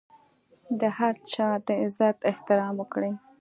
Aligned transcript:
د 0.79 0.81
هر 0.97 1.13
چا 1.31 1.47
د 1.67 1.67
عزت 1.83 2.17
احترام 2.31 2.73
وکړئ. 2.79 3.11